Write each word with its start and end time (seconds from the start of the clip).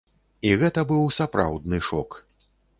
І 0.47 0.53
гэта 0.61 0.85
быў 0.93 1.05
сапраўдны 1.19 1.77
шок. 1.91 2.21